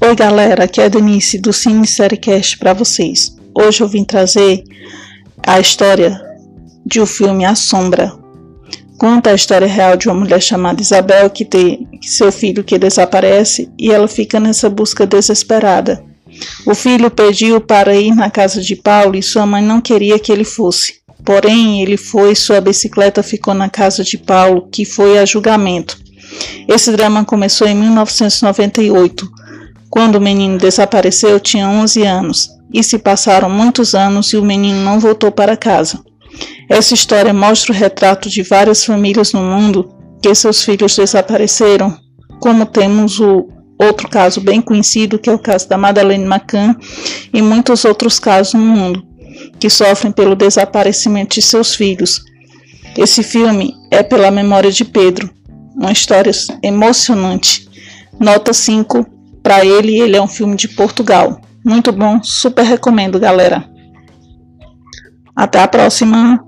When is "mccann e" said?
46.24-47.40